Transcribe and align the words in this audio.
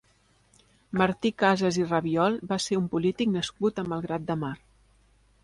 Martí 1.01 1.31
Casas 1.43 1.77
i 1.81 1.85
Rabiol 1.89 2.39
va 2.53 2.59
ser 2.67 2.79
un 2.81 2.89
polític 2.95 3.31
nascut 3.35 3.83
a 3.83 3.87
Malgrat 3.93 4.27
de 4.33 4.41
Mar. 4.47 4.53